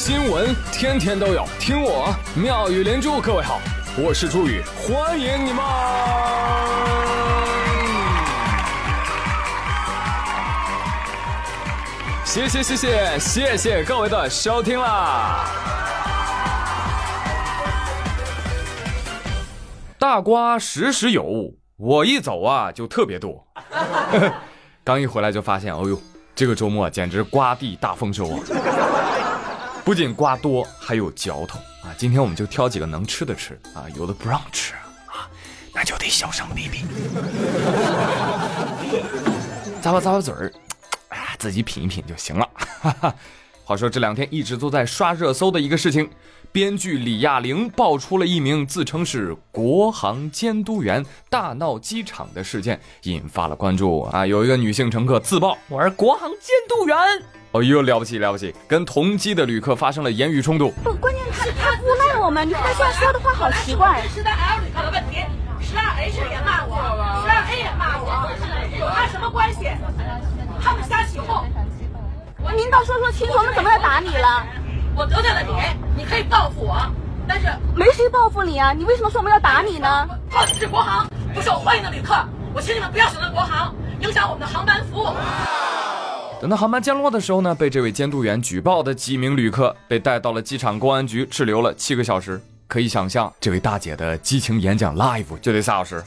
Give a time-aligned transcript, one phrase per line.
[0.00, 3.20] 新闻天天都有，听我妙语连珠。
[3.20, 3.60] 各位好，
[3.98, 5.62] 我是朱宇，欢迎你们！
[12.24, 15.44] 谢谢谢谢谢谢各位的收听啦！
[19.98, 23.46] 大瓜时时有，我一走啊就特别多。
[24.82, 26.00] 刚一回来就发现，哦呦，
[26.34, 28.40] 这个周末简直瓜地大丰收啊！
[29.84, 31.94] 不仅瓜多，还有嚼头啊！
[31.96, 34.74] 今天我们就挑几个能吃的吃啊，有的不让吃
[35.06, 35.28] 啊，
[35.74, 36.84] 那就得小声逼逼，
[39.82, 40.52] 咂吧咂吧嘴儿，
[41.08, 42.48] 哎呀，自己品一品就行了。
[43.64, 46.10] 话说这两天一直都在刷热搜的一个事情，
[46.52, 54.26] 编剧李亚玲爆出了一名自称是国航监督员大闹机场的事件，引发了关注啊！
[54.26, 56.96] 有一个女性乘客自曝我是国航监督员。
[57.52, 58.54] 哦呦，了不起了不起！
[58.68, 60.70] 跟同机的旅客发生了言语冲突。
[60.84, 64.02] 不，关键是他诬赖我们，你看他现在说的话好奇怪。
[64.14, 65.24] 是在 L 旅客的问题，
[65.60, 66.76] 十二 H 也骂我，
[67.24, 68.30] 十二 A 也骂我，
[68.78, 69.66] 有他什么关系？
[70.62, 71.44] 他们瞎起哄。
[72.56, 74.46] 您倒说说清楚，我们怎么来打你了？
[74.94, 76.76] 我得罪了你，你可以报复我，
[77.26, 78.72] 但是没谁报复你啊！
[78.72, 80.08] 你为什么说我们要打你呢？
[80.30, 82.14] 报的是国航，不受欢迎的旅客，
[82.54, 85.08] 我请你们不要选择国航，影响我们的航班服务。
[86.40, 92.40] 等到航班降落的时候呢，被这位监督员举报的几名旅客被带到了机场公安局滞留了七个小时。
[92.66, 96.02] 可以想象，这位大姐的激情演讲 live 就得仨小时。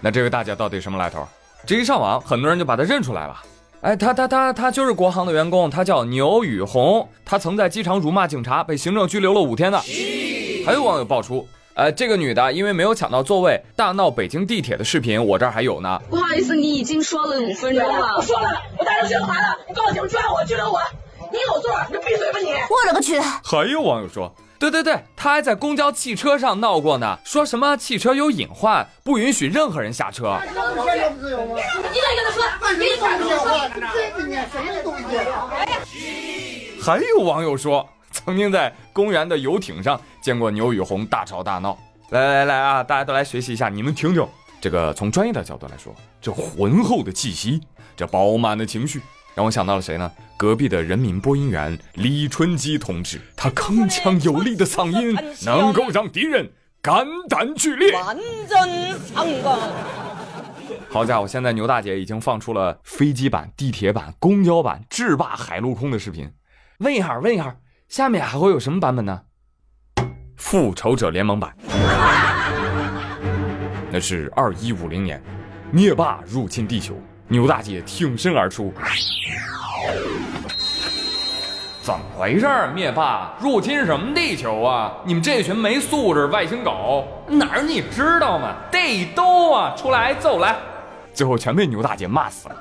[0.00, 1.26] 那这位大姐到底什么来头？
[1.64, 3.42] 这一上网，很多人就把她认出来了。
[3.80, 9.80] 哎，她她她她就是国航的员工，她叫牛雨红，她曾在机场辱骂警察，被行政拘留了五天呢。
[10.66, 11.48] 还有网友爆出。
[11.74, 15.98] 呃，这个女的因为没有抢到座位，大闹北京地铁的视频，我这儿还有呢。
[16.10, 18.16] 不好意思，你已经说了五分钟了。
[18.16, 18.48] 我说了，
[18.78, 20.78] 我带着学子来了，你报警抓我拘留我，
[21.32, 22.50] 你有座你就闭嘴吧你。
[22.50, 23.18] 我勒个去！
[23.18, 30.38] 还有网友说，对对对，他还在公交汽车上闹过呢，说什么汽车有隐患，不允许任何人下车。
[30.44, 32.44] 一个一个的说，
[32.78, 33.34] 你管不了。
[33.82, 34.94] 这里什么东
[35.88, 36.76] 西？
[36.82, 37.88] 还有网友说。
[38.12, 41.76] 曾经在公园的游艇上见过牛雨红大吵大闹。
[42.10, 44.26] 来来来啊，大家都来学习一下，你们听听
[44.60, 44.92] 这个。
[44.92, 47.60] 从专业的角度来说，这浑厚的气息，
[47.96, 49.00] 这饱满的情绪，
[49.34, 50.12] 让我想到了谁呢？
[50.36, 56.52] 隔壁的人民播音员李春基同志，他铿锵有力的嗓音能够让敌人
[56.82, 57.94] 肝胆俱裂。
[60.90, 66.30] 好家伙，现在牛大姐已经放出了飞机版、地铁版、公交版制霸海陆空的视频。
[66.80, 67.56] 问一下，问一下。
[67.92, 69.20] 下面还会有什么版本呢？
[70.38, 71.54] 复仇者联盟版，
[73.90, 75.22] 那是二一五零年，
[75.70, 76.98] 灭霸入侵地球，
[77.28, 78.72] 牛大姐挺身而出。
[81.82, 82.46] 怎么回事？
[82.74, 84.94] 灭霸入侵什么地球啊？
[85.04, 88.54] 你们这群没素质外星狗，哪儿你知道吗？
[88.70, 89.76] 得斗啊！
[89.76, 90.56] 出来揍来！
[91.12, 92.56] 最后全被牛大姐骂死了。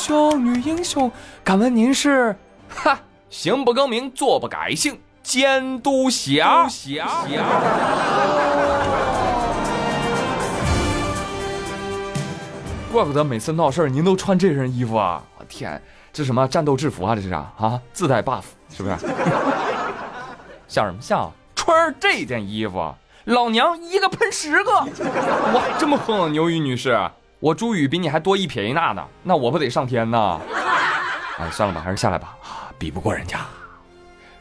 [0.00, 1.12] 雄女英雄，
[1.44, 2.34] 敢问您是？
[2.74, 6.66] 哈，行不更名，坐不改姓，监督侠。
[6.66, 7.06] 侠。
[12.90, 15.22] 怪不得每次闹事儿您都穿这身衣服啊！
[15.38, 15.80] 我天，
[16.12, 17.14] 这什么战斗制服啊？
[17.14, 18.44] 这是啊啊，自带 buff
[18.74, 18.96] 是不是？
[20.66, 21.30] 像什么像？
[21.54, 22.94] 穿这件衣服，
[23.24, 24.72] 老娘一个喷十个！
[24.72, 26.98] 哇，这么横，牛鱼女士。
[27.40, 30.38] 我朱宇比你还多一撇一捺呢，那我不得上天呐？
[31.38, 32.36] 哎，算了吧，还是下来吧。
[32.42, 33.46] 啊，比不过人家，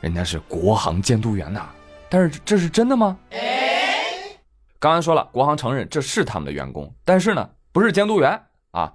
[0.02, 1.70] 人家是国航监督员呐。
[2.10, 3.18] 但是这是真的吗？
[4.80, 8.38] 刚刚说了，国航承认这是他们的员工，但是呢，不是监督员
[8.72, 8.92] 啊。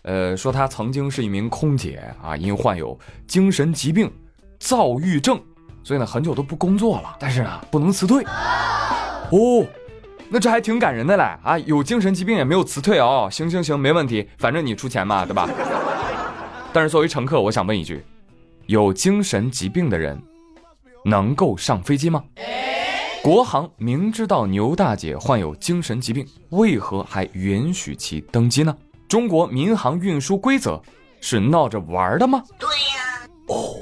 [0.00, 2.98] 呃，说他曾经是一名空姐啊，因患有
[3.28, 4.10] 精神疾病
[4.58, 5.38] 躁郁症，
[5.84, 7.16] 所以呢，很久都不工作了。
[7.20, 8.24] 但是呢，不能辞退。
[8.24, 9.66] 哦。
[10.34, 11.58] 那这还挺感人的嘞啊！
[11.66, 13.28] 有精神疾病也没有辞退哦。
[13.30, 15.46] 行行行，没问题，反正你出钱嘛，对吧？
[16.72, 18.02] 但是作为乘客，我想问一句：
[18.64, 20.18] 有精神疾病的人
[21.04, 22.24] 能够上飞机吗？
[23.22, 28.74] 国航明知道牛大姐患有精神疾病，为何还允许其登机呢？
[29.06, 30.80] 中国民航运输规则
[31.20, 32.42] 是闹着玩的吗？
[32.58, 33.28] 对呀。
[33.48, 33.76] 哦，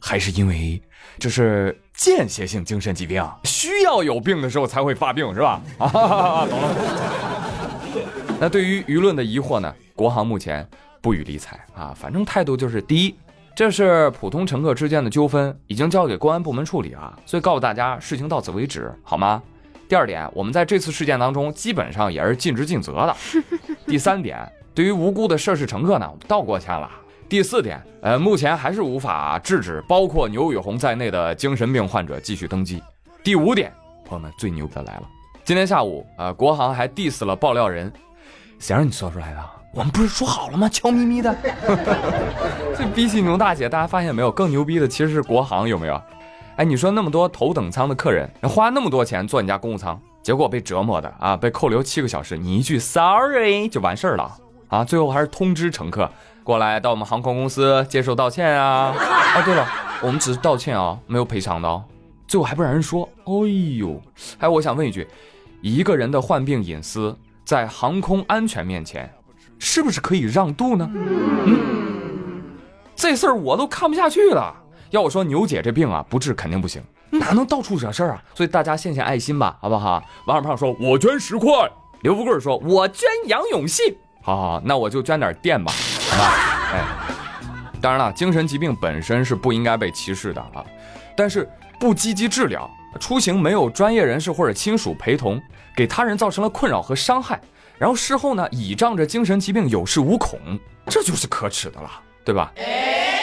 [0.00, 0.80] 还是因为
[1.18, 1.78] 这是。
[1.94, 5.60] 间歇性精神疾病需要有病的时候才会发病，是吧？
[5.78, 6.74] 啊，懂了。
[8.40, 9.72] 那对于舆论的疑惑呢？
[9.94, 10.66] 国航目前
[11.00, 13.14] 不予理睬啊，反正态度就是：第一，
[13.54, 19.40] 这是普通乘客之间的纠纷，已经交给公安部门处理了，所以告诉大家，事情到此为止，好吗？
[19.88, 23.14] 第二点，我们在这次事件当中基本上也是尽职尽责的。
[23.86, 26.90] 第三点，对于无辜的涉事乘客呢，我们道过歉了。
[27.32, 32.82] 第四点，呃，目前还是无法制止包括牛宇红在内的精神病患者继续登机。
[33.24, 33.72] 第五点，
[34.04, 35.04] 朋友们最牛的来了，
[35.42, 37.90] 今天下午，呃，国航还 diss 了爆料人，
[38.58, 39.40] 谁让你说出来的？
[39.72, 40.68] 我们不是说好了吗？
[40.68, 41.34] 悄咪咪的。
[42.76, 44.30] 这比起牛大姐，大家发现没有？
[44.30, 45.98] 更牛逼的其实是国航，有没有？
[46.56, 54.36] 哎，你说那么多头等舱的客人，花那么多钱坐你家公务舱，结果被折磨的啊，被扣留七个小时，你一句 sorry 就完事儿了
[54.68, 54.84] 啊？
[54.84, 56.06] 最后还是通知乘客
[56.44, 58.92] 过来到我们航空公司接受道歉啊？
[59.36, 59.66] 哦，对了，
[60.02, 61.84] 我们只是道歉啊，没有赔偿的哦。
[62.26, 63.32] 最后还不让人说，哎
[63.78, 64.00] 呦！
[64.38, 65.06] 哎，我想问一句，
[65.60, 69.12] 一个人的患病隐私在航空安全面前，
[69.58, 70.90] 是不是可以让渡呢？
[70.92, 72.42] 嗯，
[72.96, 74.54] 这事儿我都看不下去了。
[74.90, 78.22] 要我说，牛姐这病啊，不治肯定不行，哪能到处惹事儿啊？
[78.34, 80.02] 所以大家献献爱心吧，好不好？
[80.26, 81.48] 王二胖说：“我捐十块。”
[82.02, 85.72] 刘富贵说：“我捐杨永信。”好好好，那我就捐点电吧，
[86.10, 86.32] 好吧？
[86.72, 86.84] 哎，
[87.80, 90.64] 当然了，精神疾病本身是不应该被歧视的啊，
[91.16, 91.48] 但是
[91.78, 92.70] 不积极治疗，
[93.00, 95.42] 出行没有专业人士或者亲属陪同，
[95.76, 97.40] 给他人造成了困扰和伤害，
[97.78, 100.38] 然后事后呢，倚仗着精神疾病有恃无恐，
[100.86, 101.90] 这就是可耻的了，
[102.24, 102.52] 对吧？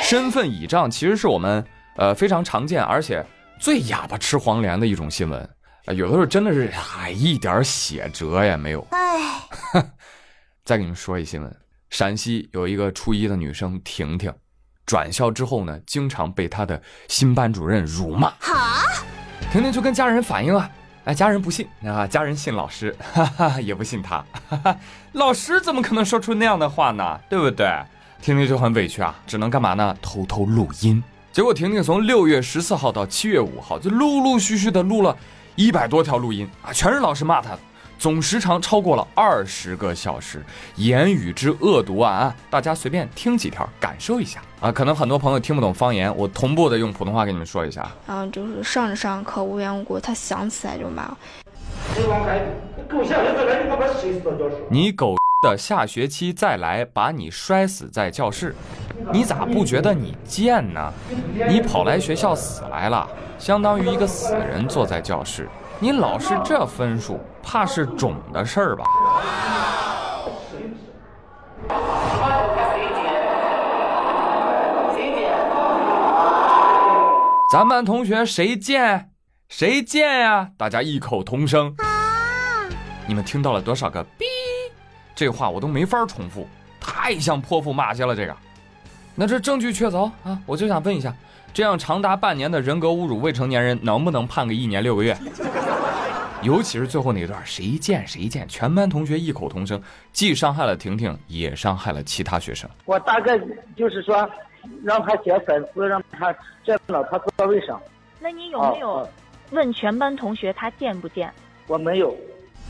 [0.03, 1.63] 身份倚仗其实是我们
[1.95, 3.25] 呃非常常见，而且
[3.59, 5.49] 最哑巴吃黄连的一种新闻。
[5.85, 8.85] 呃，有的时候真的是哎一点血辙也没有。
[8.91, 9.39] 哎，
[10.69, 11.51] 再给你们说一新闻：
[11.89, 14.31] 陕西有一个初一的女生婷婷，
[14.86, 18.31] 转校之后呢，经常被她的新班主任辱骂。
[18.39, 18.83] 哈，
[19.51, 20.69] 婷婷就跟家人反映啊，
[21.06, 24.24] 哎，家人不信啊，家人信老师， 哈哈，也不信她。
[24.48, 24.77] 哈哈，
[25.13, 27.19] 老师怎么可能说出那样的话呢？
[27.27, 27.68] 对不对？
[28.21, 29.98] 婷婷就很委屈啊，只能干嘛呢？
[30.04, 31.04] 偷偷录音。
[31.31, 35.18] 结果婷婷从六月十四号到七月五号，就陆陆续续的录了
[35.56, 37.60] 一百多条录音啊，全是老师骂她的，
[37.99, 40.41] 总时长超过了二十个小时，
[40.77, 42.33] 言语之恶毒啊！
[42.49, 44.71] 大家随便听几条，感受一下啊。
[44.71, 47.85] 可能很多朋友听不懂方言，我同步的用普通话给你们说一下。
[48.07, 51.13] 啊就是上着上课无缘无故，他想起来就骂。
[54.69, 55.17] 你狗。
[55.41, 58.53] 的下学期再来把你摔死在教室，
[59.09, 60.91] 你咋不觉得你贱呢？
[61.47, 63.07] 你跑来学校死来了，
[63.37, 65.47] 相当于一个死人坐在教室。
[65.81, 68.83] 你老是这分数，怕是种的事儿吧？
[77.49, 79.09] 咱班同学谁贱？
[79.47, 80.49] 谁贱呀？
[80.57, 81.73] 大家异口同声。
[83.07, 84.05] 你们听到了多少个？
[85.15, 86.45] 这话我都没法重复，
[86.81, 88.13] 太像泼妇骂街了。
[88.13, 88.35] 这个，
[89.15, 90.37] 那这证据确凿啊！
[90.45, 91.13] 我就想问一下，
[91.53, 95.17] 这样长达半年的人格侮辱未成年人，能不能判个一年六个月？
[96.41, 99.81] 尤其是最后那段，谁见谁见，全班同学异口同声，
[100.12, 102.69] 既伤害了婷婷，也伤害了其他学生。
[102.86, 103.39] 我大概
[103.75, 104.30] 就是说，
[104.83, 106.33] 让他写粉丝，让他
[106.65, 107.81] 见到他座位上。
[108.19, 109.07] 那你有没有
[109.51, 111.31] 问全班同学他见不见？
[111.68, 112.15] 我没有，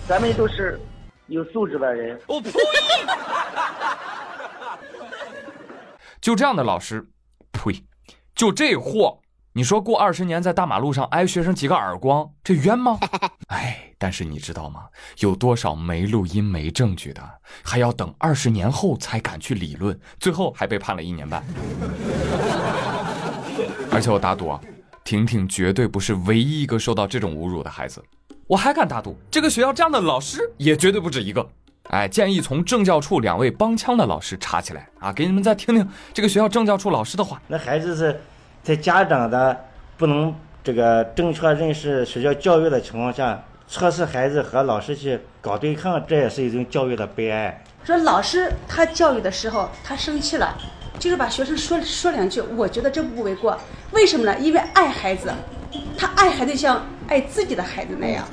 [0.07, 0.80] 咱们都是。
[1.27, 2.50] 有素质的人，我呸！
[6.19, 7.07] 就这样的老师，
[7.51, 7.72] 呸！
[8.33, 9.19] 就这货，
[9.59, 12.97] 你说过二十年在大马路上挨学生几个耳光，这冤吗？
[13.51, 14.85] 哎，但是你知道吗？
[15.17, 17.21] 有多少没录音、没证据的，
[17.61, 21.43] 还要等二十年后才敢去理论，最后还被判了一年半。
[23.91, 24.62] 而且我打赌啊，
[25.03, 28.01] 婷婷绝对不是唯一一个受到这种侮辱的孩子。
[28.48, 31.45] 我还敢打赌，这个学校这样的老师也绝对不止一个。
[31.89, 37.41] 哎，建议从政教处两位帮腔的老师查起来啊，给你们再听听这个学校政教处老师的话。
[37.45, 38.22] 那孩子是
[38.63, 39.66] 在家长的
[39.98, 47.63] 不能这个正确认识学校教育的情况下，测试孩子和老师去搞对抗，这也是一种教育的悲哀。
[47.84, 50.56] 说老师他教育的时候他生气了，
[51.00, 53.58] 就是把学生说说两句，我觉得这不为过。
[53.92, 54.38] 为什么呢？
[54.39, 55.32] 因为爱孩子。
[55.97, 58.25] 他爱孩子像爱自己的孩子那样，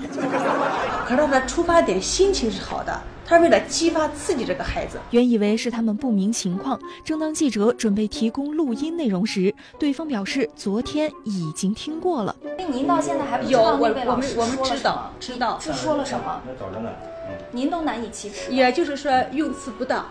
[1.06, 4.98] 可是他的出发点心情是好的，他是为了激发刺激这个孩子。
[5.10, 12.34] 原以为是他们不明情况，正当记者准备提供录音内容时，对方表示昨天已经听过了。
[12.70, 16.40] 您到现在还不有我我们我们知道知道是说了什么？
[17.50, 18.52] 您都难以启齿。
[18.52, 20.04] 也就是说用词不当。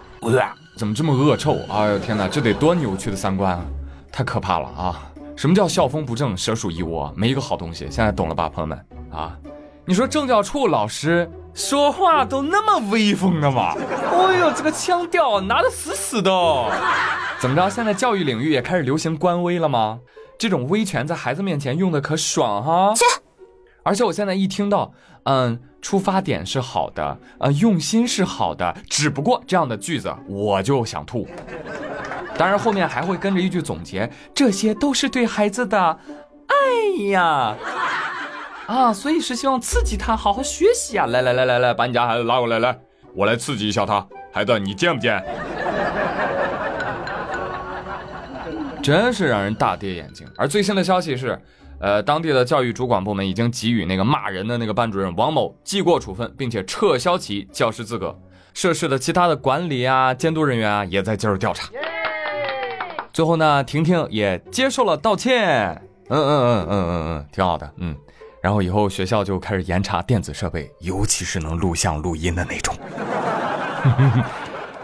[0.77, 1.57] 怎么这么恶臭？
[1.69, 3.65] 哎呦天哪，这得多扭曲的三观啊！
[4.11, 5.11] 太可怕了啊！
[5.35, 7.87] 什么叫校风不正，蛇鼠一窝，没一个好东西。
[7.89, 9.37] 现在懂了吧，朋友们啊？
[9.85, 13.75] 你说政教处老师说话都那么威风的吗？
[13.75, 16.31] 哎呦，这个腔调拿得死死的。
[17.39, 17.69] 怎么着？
[17.69, 19.99] 现在教育领域也开始流行官威了吗？
[20.39, 22.93] 这种威权在孩子面前用的可爽哈？
[22.95, 23.03] 切！
[23.83, 31.27] 而且我现在一听到，嗯，出发点是好的，呃，用心是好的，只不过这样的句子我就想吐。
[32.37, 35.99] 当然后面还会跟着一句总结，这些都是对孩子的
[36.47, 37.55] 爱呀，
[38.67, 41.05] 啊，所以是希望刺激他好好学习啊。
[41.05, 42.77] 来来来来来，把你家孩子拉过来，来，
[43.13, 44.05] 我来刺激一下他。
[44.33, 45.23] 孩子，你贱不贱？
[48.83, 50.27] 真是让人大跌眼镜。
[50.37, 51.41] 而最新的消息是，
[51.79, 58.13] 呃，当地的教育主管部门已经给予那个骂人的那个班主任王某记过处分，并且撤销其教师资格。
[58.53, 61.69] 涉事的其他的管理啊、监督人员啊，也在介入调查。
[63.15, 65.81] 最后呢，婷婷也接受了道歉。
[66.09, 67.73] 嗯嗯嗯嗯嗯嗯，挺好的。
[67.77, 67.95] 嗯，
[68.41, 72.75] 然后以后学校就开始严查电子设备，尤其是能录像录音的那种。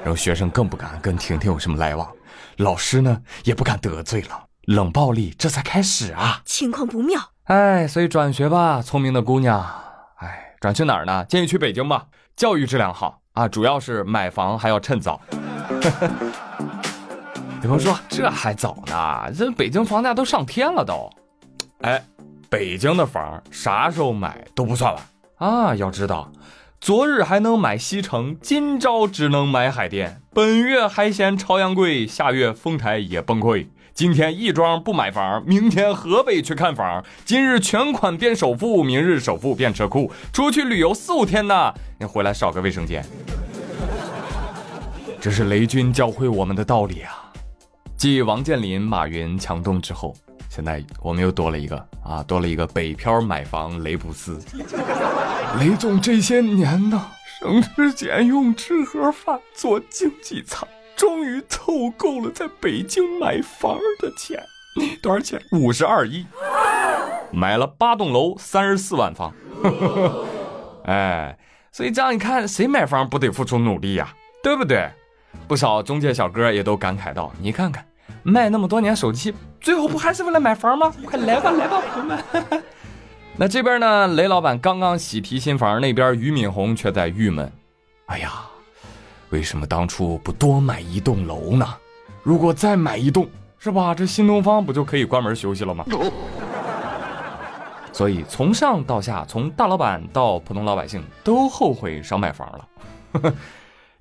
[0.02, 2.10] 然后学生更不敢跟婷婷有什么来往，
[2.56, 4.46] 老师呢也不敢得罪了。
[4.64, 7.20] 冷暴力这才开始啊，情况不妙。
[7.48, 9.62] 哎，所以转学吧，聪明的姑娘。
[10.20, 11.26] 哎，转去哪儿呢？
[11.26, 12.06] 建议去北京吧，
[12.38, 15.20] 教育质量好啊，主要是买房还要趁早。
[17.64, 21.08] 有朋友说这还早呢，这北京房价都上天了都。
[21.82, 22.04] 哎，
[22.50, 25.04] 北京的房啥时候买都不算晚
[25.38, 25.76] 啊。
[25.76, 26.32] 要知道，
[26.80, 30.22] 昨日还能买西城，今朝只能买海淀。
[30.34, 33.68] 本月还嫌朝阳贵，下月丰台也崩溃。
[33.94, 37.04] 今天亦庄不买房，明天河北去看房。
[37.26, 40.12] 今日全款变首付，明日首付变车库。
[40.34, 43.06] 出去旅游四五天呢，你回来少个卫生间。
[45.20, 47.21] 这是雷军教会我们的道理啊。
[48.02, 50.16] 继王健林、马云强东之后，
[50.50, 54.42] 现在我们又多了一个啊，多了一个北漂买房雷布斯。
[55.60, 57.00] 雷总这些年呢，
[57.40, 64.44] 省吃俭用吃盒饭做经济舱，终于凑够了在北京买房的钱。
[65.00, 65.40] 多少钱？
[65.52, 66.26] 五十二亿，
[67.32, 69.32] 买了八栋楼，三十四万方。
[70.86, 71.38] 哎，
[71.72, 74.12] 所以这样一看，谁买房不得付出努力呀？
[74.42, 74.90] 对不对？
[75.48, 77.86] 不少中介小哥也都感慨道：“你看看。”
[78.24, 80.92] 卖那么多年手机，最后不还是为了买房吗？
[81.06, 82.64] 快来吧，来吧，朋友们。
[83.38, 84.08] 那这边呢？
[84.10, 87.50] 雷老板刚刚喜提新房，那边俞敏洪却在郁闷：
[88.08, 88.32] 哎呀，
[89.30, 91.66] 为什么当初不多买一栋楼呢？
[92.24, 93.28] 如果再买一栋，
[93.58, 93.96] 是吧？
[93.96, 95.86] 这新东方不就可以关门休息了吗？
[97.94, 102.68] 所以从上到下，从大老板到普通老百姓，都后悔少买房了。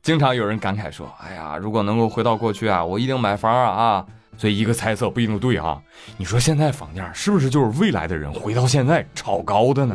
[0.02, 4.06] 经常有人感慨说：“哎呀，如果能够回到过去啊，我一定买房啊啊！”
[4.38, 5.78] 所以一个猜测不一定对啊。
[6.16, 9.94] 你说现在房价是不是就是未来的人回到现在炒高的呢？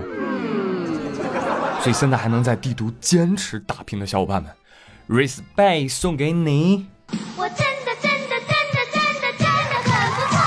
[1.82, 4.52] 所以现在还能在帝都坚持打拼的小伙伴们
[5.10, 6.88] ，respect 送给你。
[7.36, 10.38] 我真的真的真的真的真的很不错。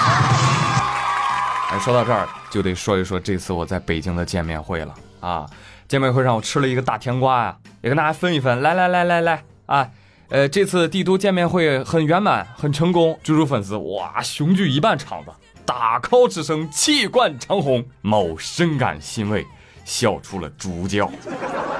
[1.70, 5.46] 哎，说到这儿就得说一说这次我在北京的见面会了啊！
[5.88, 8.60] 见面会上我吃了一个大甜瓜呀，也跟大家分一分。
[8.60, 9.42] 来来来来来。
[9.64, 9.90] 啊，
[10.28, 13.18] 呃，这次帝都见面会很圆满，很成功。
[13.22, 15.30] 猪猪粉丝哇，雄踞一半场子，
[15.64, 17.82] 大 call 之声气贯长虹。
[18.02, 19.46] 某深感欣慰，
[19.86, 21.10] 笑出了猪叫。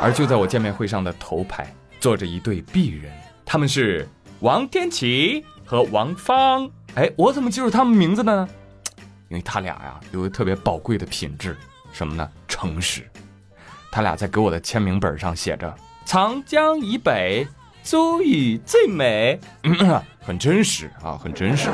[0.00, 3.12] 而就在我见面会上的头排坐着一对璧人，
[3.44, 4.08] 他们是
[4.40, 6.70] 王天琪和王芳。
[6.94, 8.48] 哎，我怎么记住他们名字的呢？
[9.28, 11.54] 因为他俩呀有个特别宝贵的品质，
[11.92, 12.26] 什么呢？
[12.46, 13.06] 诚实。
[13.90, 15.74] 他俩在给我的签名本上写着
[16.06, 17.46] “长江以北”。
[17.80, 19.40] 周雨最美，
[20.20, 21.70] 很真实啊，很真实。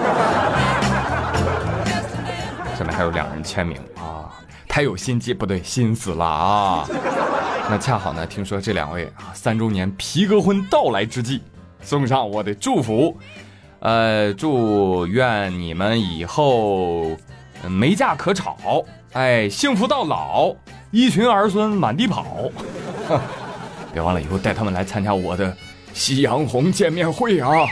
[2.79, 4.31] 下面还有两人签名啊，
[4.69, 6.87] 太有心机，不对，心思了啊。
[7.69, 11.43] 那恰好呢，听说这两位啊，三周年皮革婚到来之际，
[11.83, 13.19] 送上我的祝福，
[13.81, 17.17] 呃，祝愿你们以后
[17.67, 20.55] 没架可吵，哎，幸福到老，
[20.95, 22.49] 一群儿孙满地跑。
[23.93, 25.53] 别忘了以后带他们来参加我的。
[25.93, 27.67] 夕阳红见面会啊！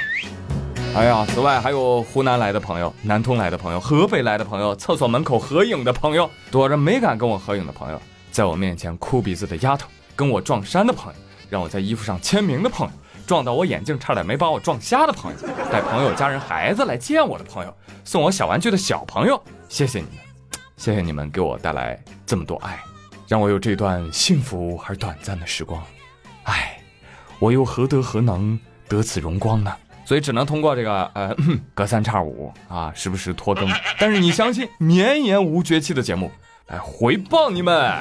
[0.97, 8.03] 哎呀，此外还有湖南来的朋友、南通来的朋友、河北来的朋友、厕所门口合影的朋友、躲着没敢跟我合影的朋友、
[8.33, 12.93] 在我面前哭鼻子的丫头、跟我撞衫的朋友、让我在衣服上签名的朋友、
[13.25, 15.39] 撞到我眼镜差点没把我撞瞎的朋友、
[15.71, 17.73] 带朋友、家人、孩子来见我的朋友、
[18.05, 20.17] 送我小玩具的小朋友，谢谢你们，
[20.77, 22.79] 谢谢你们给我带来这么多爱，
[23.33, 25.83] 让我有这段幸福而短暂的时光。
[26.43, 26.79] 哎。
[27.39, 29.75] 我又何德何能得此荣光呢？
[30.05, 31.35] 所以只能通过这个呃
[31.75, 33.69] 隔三差五啊，时不时拖更。
[33.99, 36.31] 但是你相信绵延无绝期的节目
[36.69, 38.01] 来回报你们。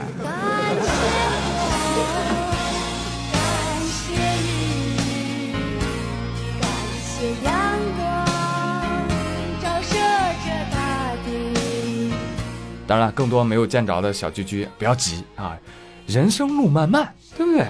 [12.92, 15.58] 当然了，更多没有见着的小居居不要急啊，
[16.08, 17.08] 人生路漫漫，
[17.38, 17.66] 对不对？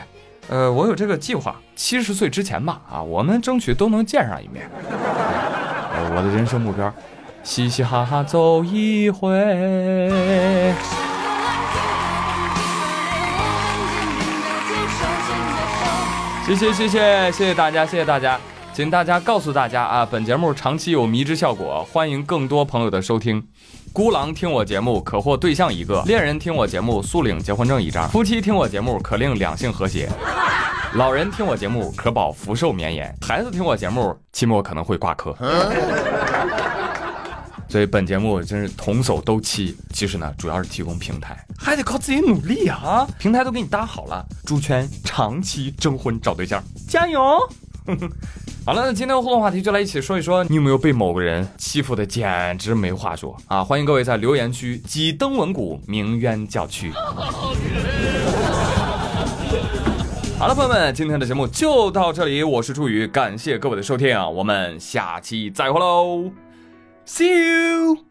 [0.50, 4.68] 呃，我有这个计划，七十岁之前吧，啊，我们争取都能见上一面。
[4.84, 6.92] 呃我的人生目标，
[7.44, 9.30] 嘻嘻哈哈走一回。
[16.48, 18.40] 谢谢谢谢谢谢大家，谢谢大家，
[18.74, 23.48] 请大家告诉大家啊，本节目长期有迷之效果，欢迎更多朋友的收听。
[23.94, 30.10] 孤狼听我节目可获对象一个，恋人听我节目速领结婚证一张，夫妻听我节目可令两性和谐，
[30.94, 35.36] 老人听我节目可保福寿绵延，孩子听我节目期末可能会挂科。
[37.68, 43.08] 所以本节目真是童叟都欺，其实呢，主要是提供平台，还得靠自己努力呀、啊！
[43.20, 47.20] 平台都给你搭好了，猪圈长期征婚找对象，加油！
[48.64, 53.64] 好了，那今天的互动话题就来一起说一说，你有没有被某个人欺负的简直没话说啊？
[53.64, 56.92] 欢迎各位在留言区几登文谷鸣冤叫屈。
[60.38, 66.32] 好了，朋友们，今天的节目就到这里，我是朱宇，感谢各位的收听啊，我们下期再会喽
[67.08, 68.11] ，See you。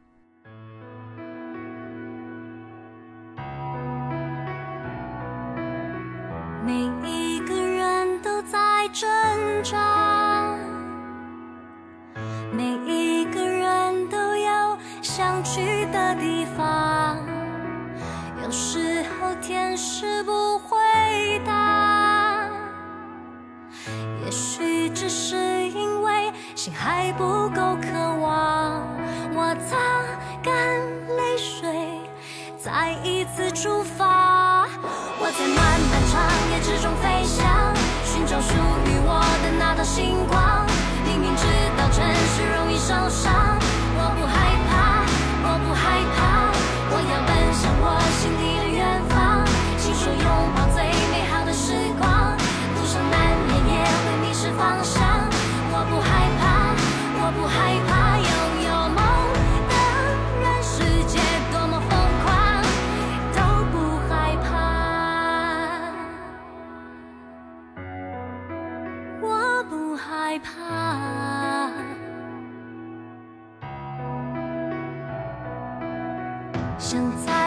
[76.81, 77.39] 想在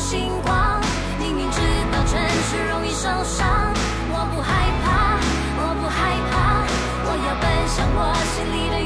[0.00, 0.80] 星光。
[1.18, 1.60] 明明知
[1.92, 3.46] 道城市容易受伤，
[4.08, 4.48] 我不害
[4.82, 5.20] 怕，
[5.60, 6.64] 我不害怕，
[7.04, 8.00] 我要奔向我
[8.32, 8.79] 心里的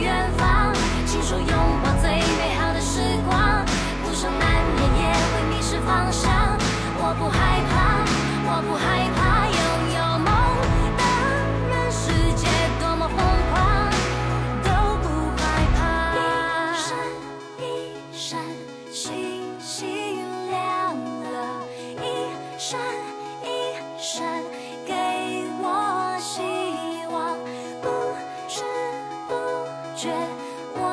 [30.04, 30.10] 却
[30.74, 30.84] 我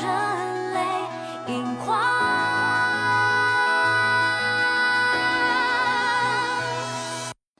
[0.00, 0.08] 热
[0.72, 0.80] 泪
[1.52, 1.84] 盈眶。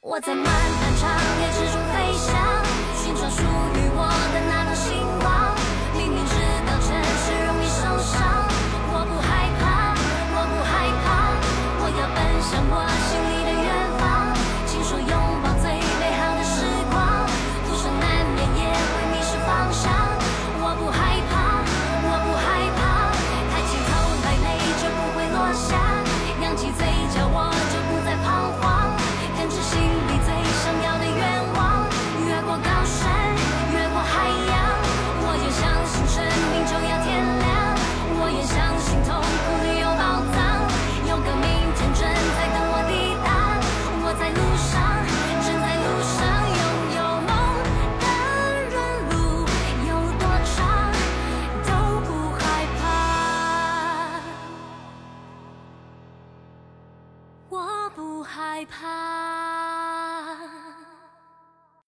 [0.00, 1.04] 我在漫漫长
[1.38, 2.24] 夜之中飞翔
[2.96, 3.42] 寻找属
[3.74, 3.75] 于